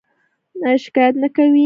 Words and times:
ایا 0.65 0.77
شکایت 0.83 1.15
نه 1.23 1.27
کوئ؟ 1.35 1.59